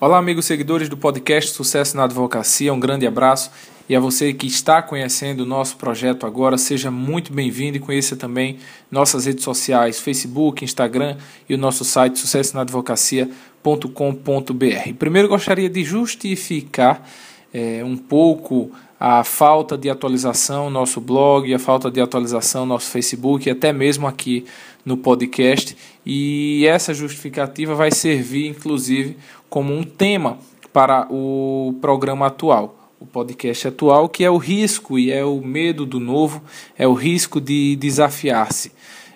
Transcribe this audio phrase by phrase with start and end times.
[0.00, 3.50] Olá, amigos seguidores do podcast Sucesso na Advocacia, um grande abraço.
[3.88, 8.16] E a você que está conhecendo o nosso projeto agora, seja muito bem-vindo e conheça
[8.16, 8.58] também
[8.90, 11.16] nossas redes sociais, Facebook, Instagram
[11.48, 14.94] e o nosso site sucessonaadvocacia.com.br.
[14.98, 17.08] Primeiro gostaria de justificar
[17.54, 22.74] é, um pouco a falta de atualização no nosso blog, a falta de atualização no
[22.74, 24.44] nosso Facebook até mesmo aqui
[24.84, 25.76] no podcast.
[26.04, 29.16] E essa justificativa vai servir, inclusive,
[29.48, 30.38] como um tema
[30.72, 35.84] para o programa atual, o podcast atual, que é o risco e é o medo
[35.84, 36.42] do novo,
[36.78, 38.72] é o risco de desafiar-se.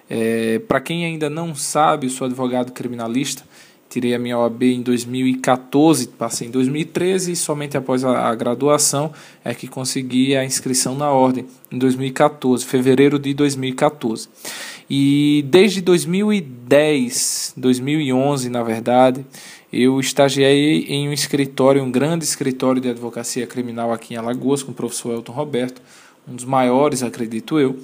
[0.08, 3.44] É, para quem ainda não sabe, eu sou advogado criminalista
[3.90, 9.12] tirei a minha OAB em 2014, passei em 2013 e somente após a, graduação
[9.44, 14.28] é que consegui a inscrição na ordem em 2014, fevereiro de 2014.
[14.88, 19.26] E desde 2010, 2011 na verdade,
[19.72, 24.70] eu estagiei em um escritório, um grande escritório de advocacia criminal aqui em Alagoas com
[24.70, 25.82] o professor Elton Roberto,
[26.28, 27.76] um dos maiores, acredito eu,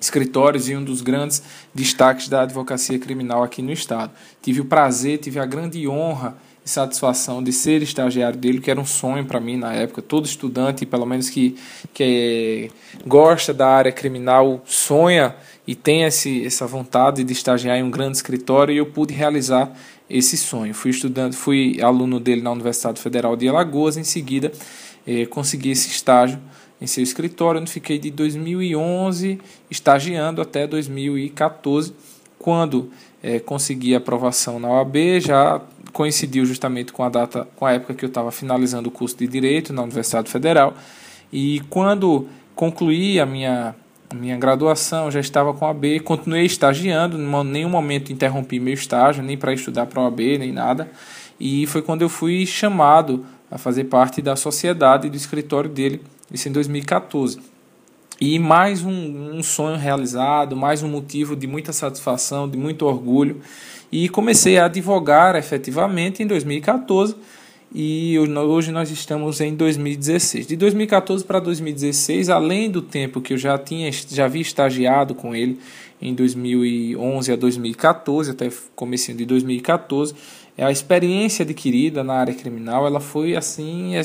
[0.00, 1.42] escritórios e um dos grandes
[1.74, 4.12] destaques da advocacia criminal aqui no estado.
[4.42, 8.80] Tive o prazer, tive a grande honra e satisfação de ser estagiário dele, que era
[8.80, 10.00] um sonho para mim na época.
[10.00, 11.56] Todo estudante, pelo menos que,
[11.92, 12.70] que
[13.06, 15.34] gosta da área criminal, sonha
[15.66, 19.72] e tem esse, essa vontade de estagiar em um grande escritório e eu pude realizar
[20.08, 20.74] esse sonho.
[20.74, 24.52] Fui estudante, fui aluno dele na Universidade Federal de Alagoas, em seguida
[25.06, 26.38] eh, consegui esse estágio
[26.84, 29.40] em seu escritório, onde fiquei de 2011
[29.70, 31.92] estagiando até 2014,
[32.38, 32.90] quando
[33.22, 35.60] é, consegui aprovação na OAB, já
[35.92, 39.26] coincidiu justamente com a data, com a época que eu estava finalizando o curso de
[39.26, 40.74] Direito na Universidade Federal,
[41.32, 43.74] e quando concluí a minha
[44.14, 49.24] minha graduação, já estava com a OAB, continuei estagiando, em nenhum momento interrompi meu estágio,
[49.24, 50.88] nem para estudar para a OAB, nem nada.
[51.40, 56.00] E foi quando eu fui chamado a fazer parte da sociedade do escritório dele,
[56.32, 57.38] isso em 2014.
[58.20, 63.40] E mais um, um, sonho realizado, mais um motivo de muita satisfação, de muito orgulho.
[63.90, 67.16] E comecei a advogar efetivamente em 2014
[67.74, 70.46] e hoje nós estamos em 2016.
[70.46, 75.34] De 2014 para 2016, além do tempo que eu já tinha já havia estagiado com
[75.34, 75.58] ele
[76.00, 80.14] em 2011 a 2014, até comecinho de 2014,
[80.56, 84.02] a experiência adquirida na área criminal, ela foi assim, é,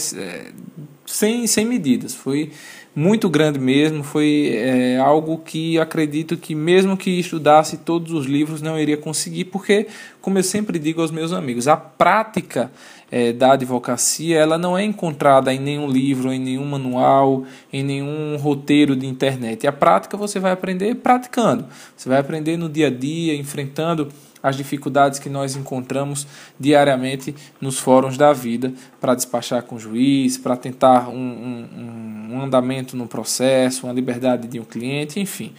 [1.11, 2.51] sem, sem medidas, foi
[2.99, 8.61] muito grande mesmo, foi é, algo que acredito que mesmo que estudasse todos os livros
[8.61, 9.87] não iria conseguir, porque,
[10.19, 12.69] como eu sempre digo aos meus amigos, a prática
[13.09, 18.35] é, da advocacia ela não é encontrada em nenhum livro, em nenhum manual, em nenhum
[18.35, 19.65] roteiro de internet.
[19.65, 24.09] A prática você vai aprender praticando, você vai aprender no dia a dia, enfrentando
[24.41, 26.25] as dificuldades que nós encontramos
[26.59, 32.41] diariamente nos fóruns da vida para despachar com o juiz, para tentar um, um, um
[32.41, 35.53] andamento no processo, uma liberdade de um cliente, enfim.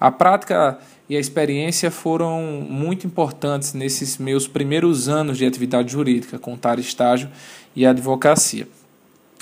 [0.00, 0.78] A prática
[1.08, 7.28] e a experiência foram muito importantes nesses meus primeiros anos de atividade jurídica, contar estágio
[7.76, 8.66] e advocacia.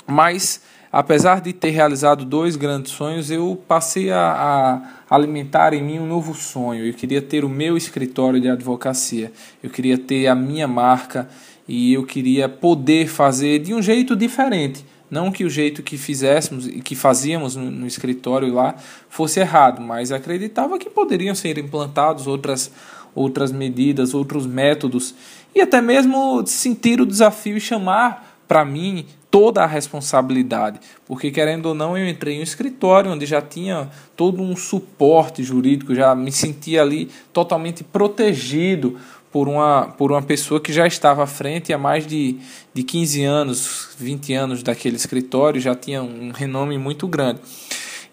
[0.05, 5.99] Mas apesar de ter realizado dois grandes sonhos, eu passei a, a, alimentar em mim
[5.99, 6.85] um novo sonho.
[6.85, 9.31] Eu queria ter o meu escritório de advocacia,
[9.63, 11.29] eu queria ter a minha marca
[11.67, 14.85] e eu queria poder fazer de um jeito diferente.
[15.11, 18.75] Não que o jeito que fizéssemos e que fazíamos no, no escritório lá
[19.09, 22.71] fosse errado, mas acreditava que poderiam ser implantados outras,
[23.13, 25.13] outras medidas, outros métodos.
[25.53, 31.67] E até mesmo sentir o desafio e chamar para mim toda a responsabilidade, porque querendo
[31.67, 36.13] ou não eu entrei em um escritório onde já tinha todo um suporte jurídico, já
[36.13, 38.97] me sentia ali totalmente protegido
[39.31, 42.37] por uma, por uma pessoa que já estava à frente há mais de,
[42.73, 47.39] de 15 anos, 20 anos daquele escritório, já tinha um renome muito grande.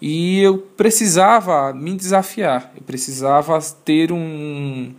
[0.01, 4.93] E eu precisava me desafiar, eu precisava ter um,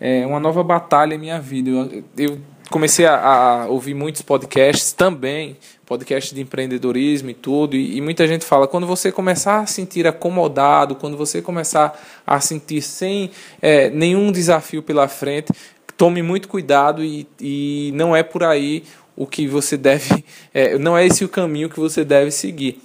[0.00, 1.70] é, uma nova batalha em minha vida.
[1.70, 2.38] Eu, eu
[2.70, 8.26] comecei a, a, ouvir muitos podcasts também, podcasts de empreendedorismo e tudo, e, e, muita
[8.26, 13.90] gente fala, quando você começar a sentir acomodado, quando você começar a sentir sem é,
[13.90, 15.52] nenhum desafio pela frente,
[15.96, 18.84] tome muito cuidado e, e não é por aí
[19.16, 22.80] o que você deve, é, não é esse o caminho que você deve seguir.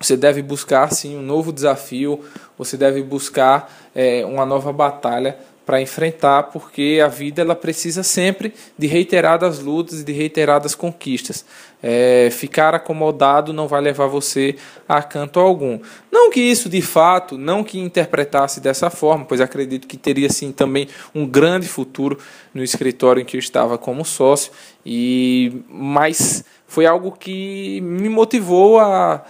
[0.00, 2.24] Você deve buscar sim um novo desafio,
[2.56, 5.36] você deve buscar é, uma nova batalha
[5.68, 11.44] para enfrentar, porque a vida ela precisa sempre de reiteradas lutas e de reiteradas conquistas.
[11.82, 14.56] É, ficar acomodado não vai levar você
[14.88, 15.78] a canto algum.
[16.10, 20.52] Não que isso de fato, não que interpretasse dessa forma, pois acredito que teria sim
[20.52, 22.18] também um grande futuro
[22.54, 24.50] no escritório em que eu estava como sócio,
[24.86, 29.22] e mas foi algo que me motivou a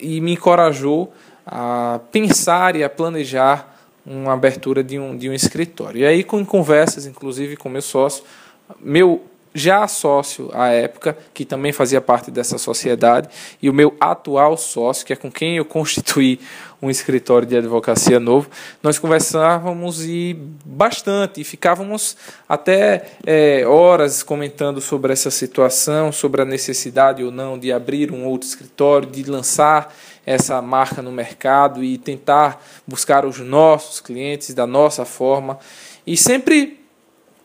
[0.00, 1.14] e me encorajou
[1.46, 3.72] a pensar e a planejar
[4.04, 6.00] uma abertura de um, de um escritório.
[6.00, 8.24] E aí, com conversas, inclusive com meu sócio,
[8.80, 9.24] meu
[9.54, 13.28] já sócio à época, que também fazia parte dessa sociedade,
[13.62, 16.40] e o meu atual sócio, que é com quem eu constituí
[16.82, 18.50] um escritório de advocacia novo,
[18.82, 22.16] nós conversávamos e bastante, e ficávamos
[22.48, 28.26] até é, horas comentando sobre essa situação, sobre a necessidade ou não de abrir um
[28.26, 29.94] outro escritório, de lançar
[30.26, 35.58] essa marca no mercado e tentar buscar os nossos clientes da nossa forma.
[36.06, 36.83] E sempre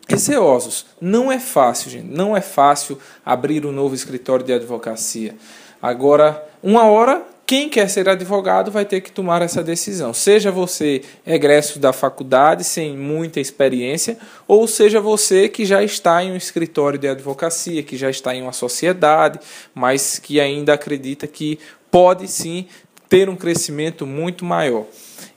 [0.09, 0.85] receosos.
[0.99, 2.07] Não é fácil, gente.
[2.07, 5.35] Não é fácil abrir um novo escritório de advocacia.
[5.81, 10.13] Agora, uma hora, quem quer ser advogado vai ter que tomar essa decisão.
[10.13, 14.17] Seja você egresso da faculdade sem muita experiência,
[14.47, 18.41] ou seja você que já está em um escritório de advocacia, que já está em
[18.41, 19.39] uma sociedade,
[19.73, 21.57] mas que ainda acredita que
[21.89, 22.67] pode sim
[23.07, 24.85] ter um crescimento muito maior.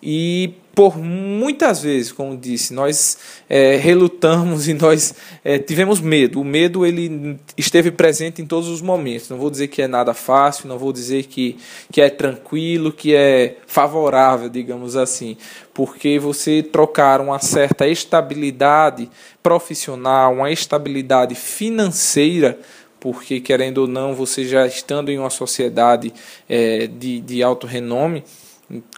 [0.03, 5.15] E por muitas vezes, como disse, nós é, relutamos e nós
[5.45, 6.41] é, tivemos medo.
[6.41, 9.29] O medo ele esteve presente em todos os momentos.
[9.29, 11.59] Não vou dizer que é nada fácil, não vou dizer que,
[11.91, 15.37] que é tranquilo, que é favorável, digamos assim,
[15.75, 19.11] porque você trocar uma certa estabilidade
[19.43, 22.59] profissional, uma estabilidade financeira
[23.03, 26.15] porque querendo ou não, você já estando em uma sociedade
[26.49, 28.23] é, de, de alto renome,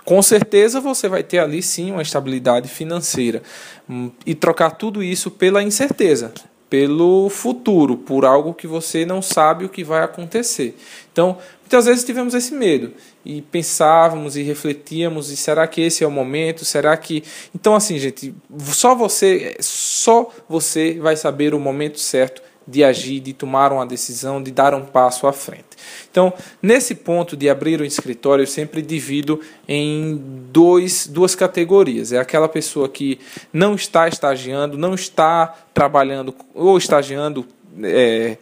[0.05, 3.43] com certeza você vai ter ali sim uma estabilidade financeira
[3.89, 6.33] hum, e trocar tudo isso pela incerteza,
[6.69, 10.77] pelo futuro, por algo que você não sabe o que vai acontecer.
[11.13, 12.93] Então, muitas vezes tivemos esse medo
[13.25, 16.65] e pensávamos e refletíamos e será que esse é o momento?
[16.65, 17.23] Será que
[17.55, 18.35] Então assim, gente,
[18.69, 24.43] só você, só você vai saber o momento certo de agir, de tomar uma decisão,
[24.43, 25.65] de dar um passo à frente.
[26.11, 26.33] Então,
[26.63, 30.17] nesse ponto de abrir o escritório, eu sempre divido em
[30.51, 32.13] dois, duas categorias.
[32.13, 33.21] É aquela pessoa que
[33.53, 37.47] não está estagiando, não está trabalhando ou estagiando
[37.83, 38.37] é,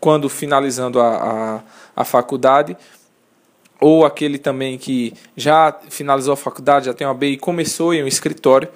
[0.00, 1.60] quando finalizando a,
[1.96, 2.76] a, a faculdade,
[3.80, 8.02] ou aquele também que já finalizou a faculdade, já tem uma B e começou em
[8.02, 8.68] um escritório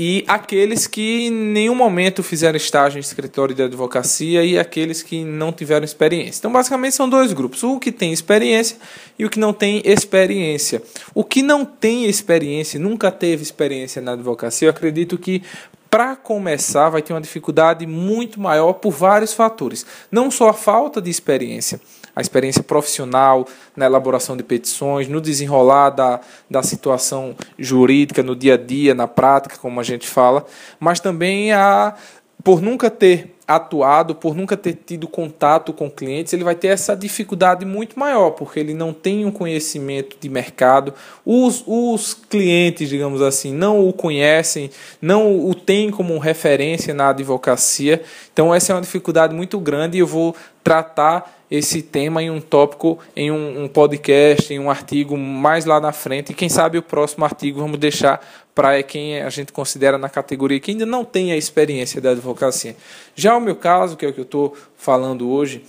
[0.00, 5.24] e aqueles que em nenhum momento fizeram estágio em escritório de advocacia e aqueles que
[5.24, 6.38] não tiveram experiência.
[6.38, 8.76] Então, basicamente, são dois grupos: o que tem experiência
[9.18, 10.80] e o que não tem experiência.
[11.12, 15.42] O que não tem experiência, nunca teve experiência na advocacia, eu acredito que
[15.90, 19.86] para começar, vai ter uma dificuldade muito maior por vários fatores.
[20.12, 21.80] Não só a falta de experiência,
[22.18, 26.20] a experiência profissional na elaboração de petições, no desenrolar da,
[26.50, 30.44] da situação jurídica, no dia a dia, na prática, como a gente fala,
[30.80, 31.94] mas também a,
[32.42, 36.96] por nunca ter atuado, por nunca ter tido contato com clientes, ele vai ter essa
[36.96, 40.92] dificuldade muito maior, porque ele não tem um conhecimento de mercado,
[41.24, 48.02] os, os clientes, digamos assim, não o conhecem, não o têm como referência na advocacia,
[48.32, 50.36] então essa é uma dificuldade muito grande e eu vou
[50.68, 55.80] tratar esse tema em um tópico, em um, um, podcast, em um artigo mais lá
[55.80, 56.32] na frente.
[56.32, 58.20] E quem sabe o próximo artigo vamos deixar
[58.54, 62.76] para quem a gente considera na categoria que ainda não tem a experiência da advocacia.
[63.16, 65.64] Já o meu caso, que é o que eu estou falando hoje,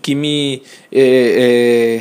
[0.00, 2.00] que me é,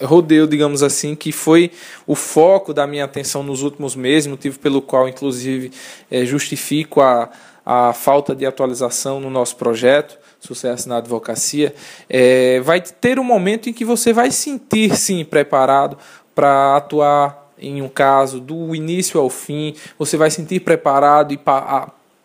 [0.00, 1.70] é, rodeou, digamos assim, que foi
[2.06, 5.72] o foco da minha atenção nos últimos meses, motivo pelo qual, inclusive,
[6.10, 7.28] é, justifico a,
[7.70, 11.74] a falta de atualização no nosso projeto sucesso na advocacia,
[12.08, 15.98] é, vai ter um momento em que você vai sentir sim preparado
[16.34, 21.40] para atuar em um caso do início ao fim, você vai sentir preparado e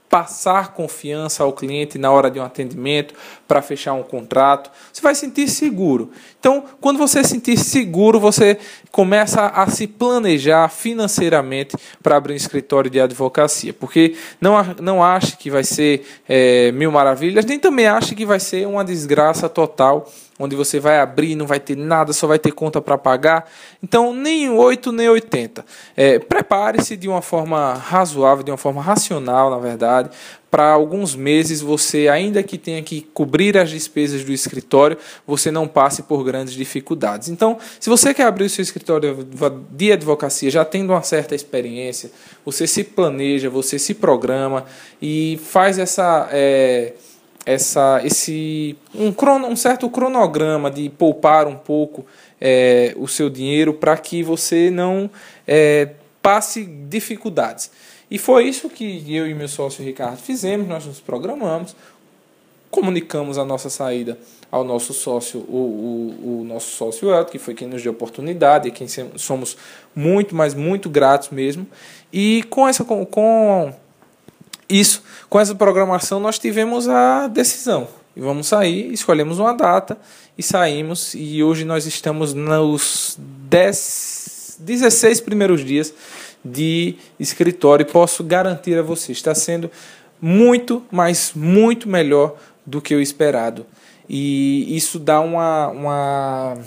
[0.07, 3.15] passar confiança ao cliente na hora de um atendimento
[3.47, 4.69] para fechar um contrato.
[4.93, 6.11] Você vai sentir seguro.
[6.39, 8.59] Então, quando você sentir seguro, você
[8.93, 13.73] começa a se planejar financeiramente para abrir um escritório de advocacia.
[13.73, 18.39] Porque não, não ache que vai ser é, mil maravilhas, nem também ache que vai
[18.39, 20.07] ser uma desgraça total
[20.39, 23.49] onde você vai abrir, não vai ter nada, só vai ter conta para pagar.
[23.81, 25.63] Então, nem 8 nem 80.
[25.95, 30.09] É, Prepare-se de uma forma razoável, de uma forma racional, na verdade,
[30.53, 34.95] para alguns meses você, ainda que tenha que cobrir as despesas do escritório,
[35.25, 37.27] você não passe por grandes dificuldades.
[37.29, 39.27] Então, se você quer abrir o seu escritório
[39.71, 42.11] de advocacia já tendo uma certa experiência,
[42.45, 44.63] você se planeja, você se programa
[45.01, 46.29] e faz essa.
[46.31, 46.93] É,
[47.45, 52.05] essa, esse um, crono, um certo cronograma de poupar um pouco
[52.39, 55.09] é, o seu dinheiro para que você não
[55.45, 55.89] é,
[56.21, 57.69] passe dificuldades.
[58.13, 61.75] E foi isso que eu e meu sócio Ricardo fizemos, nós nos programamos,
[62.69, 64.19] comunicamos a nossa saída
[64.51, 65.57] ao nosso sócio, o,
[66.21, 69.57] o, o nosso sócio Elton, que foi quem nos deu oportunidade, e quem somos
[69.95, 71.65] muito, mas muito gratos mesmo.
[72.13, 73.73] E com essa com, com
[74.69, 77.87] isso, com essa programação nós tivemos a decisão.
[78.15, 79.97] E vamos sair, escolhemos uma data
[80.37, 81.15] e saímos.
[81.15, 85.91] E hoje nós estamos nos 10, 16 primeiros dias
[86.43, 89.69] de escritório e posso garantir a você, está sendo
[90.21, 92.35] muito, mas muito melhor
[92.65, 93.65] do que o esperado.
[94.09, 96.57] E isso dá uma, uma,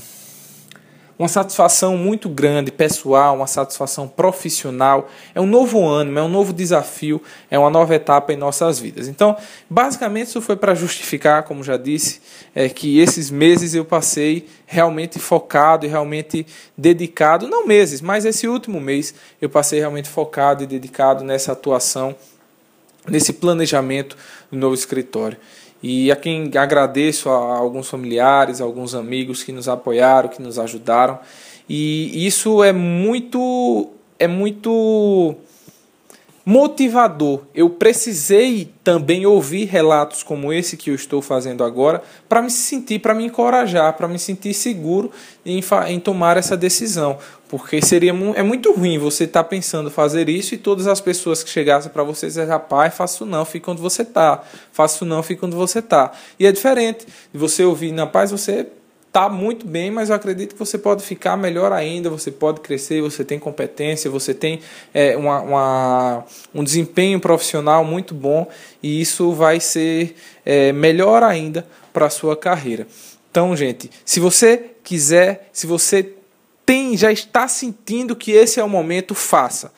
[1.19, 5.09] uma satisfação muito grande, pessoal, uma satisfação profissional.
[5.35, 9.09] É um novo ano, é um novo desafio, é uma nova etapa em nossas vidas.
[9.09, 9.37] Então,
[9.69, 12.21] basicamente, isso foi para justificar, como já disse,
[12.55, 16.47] é, que esses meses eu passei realmente focado e realmente
[16.77, 22.15] dedicado, não meses, mas esse último mês eu passei realmente focado e dedicado nessa atuação,
[23.09, 24.17] nesse planejamento
[24.51, 25.39] do novo escritório.
[25.83, 30.59] E a quem agradeço a alguns familiares, a alguns amigos que nos apoiaram, que nos
[30.59, 31.19] ajudaram.
[31.69, 35.35] E isso é muito é muito
[36.49, 37.43] motivador.
[37.53, 43.01] Eu precisei também ouvir relatos como esse que eu estou fazendo agora para me sentir,
[43.01, 45.11] para me encorajar, para me sentir seguro
[45.45, 47.19] em, em, tomar essa decisão.
[47.49, 51.43] Porque seria é muito ruim você estar tá pensando fazer isso e todas as pessoas
[51.43, 55.47] que chegassem para você dizer, rapaz, faço não, fica onde você está, faço não, fica
[55.47, 56.13] onde você está.
[56.39, 58.69] E é diferente de você ouvir, na paz, você
[59.17, 63.01] está muito bem, mas eu acredito que você pode ficar melhor ainda, você pode crescer,
[63.01, 64.61] você tem competência, você tem
[64.93, 68.47] é, uma, uma, um desempenho profissional muito bom
[68.83, 72.87] e isso vai ser é, melhor ainda para a sua carreira.
[73.31, 76.13] Então, gente, se você quiser, se você
[76.67, 79.73] tem, já está sentindo que esse é o momento, faça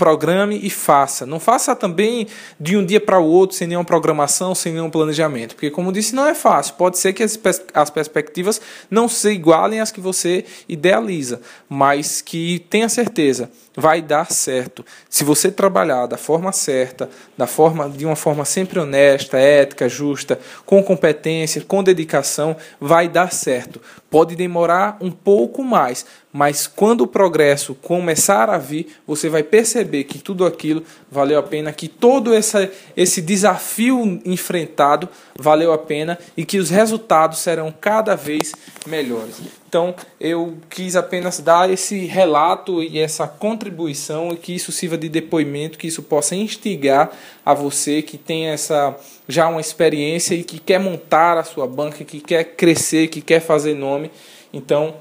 [0.00, 1.26] programe e faça.
[1.26, 2.26] Não faça também
[2.58, 5.54] de um dia para o outro, sem nenhuma programação, sem nenhum planejamento.
[5.54, 6.72] Porque, como disse, não é fácil.
[6.76, 12.22] Pode ser que as, pers as perspectivas não se igualem às que você idealiza, mas
[12.22, 14.84] que tenha certeza, vai dar certo.
[15.08, 20.38] Se você trabalhar da forma certa, da forma, de uma forma sempre honesta, ética, justa,
[20.66, 23.80] com competência, com dedicação, vai dar certo.
[24.10, 30.04] Pode demorar um pouco mais, mas quando o progresso começar a vir, você vai perceber
[30.04, 35.08] que tudo aquilo valeu a pena, que todo essa, esse desafio enfrentado
[35.38, 38.52] valeu a pena e que os resultados serão cada vez
[38.86, 39.40] melhores.
[39.68, 43.28] Então, eu quis apenas dar esse relato e essa
[43.60, 47.10] contribuição e que isso sirva de depoimento, que isso possa instigar
[47.44, 48.96] a você que tem essa
[49.28, 53.40] já uma experiência e que quer montar a sua banca, que quer crescer, que quer
[53.40, 54.10] fazer nome.
[54.50, 54.94] Então,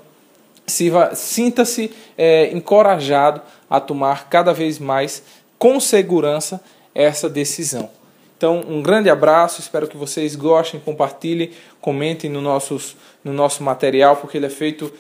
[0.68, 5.24] sinta-se é, encorajado a tomar cada vez mais
[5.58, 6.62] com segurança
[6.94, 7.90] essa decisão.
[8.38, 11.52] Então, um grande abraço, espero que vocês gostem, compartilhem,
[11.82, 14.92] comentem no, nossos, no nosso material, porque ele é feito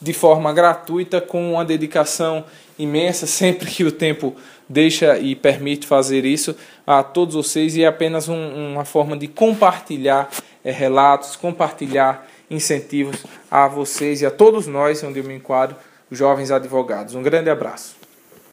[0.00, 2.44] de forma gratuita, com uma dedicação
[2.78, 4.34] imensa, sempre que o tempo
[4.68, 9.28] deixa e permite fazer isso a todos vocês, e é apenas um, uma forma de
[9.28, 10.30] compartilhar
[10.64, 15.76] é, relatos, compartilhar incentivos a vocês e a todos nós, onde eu me enquadro,
[16.10, 17.14] jovens advogados.
[17.14, 18.05] Um grande abraço.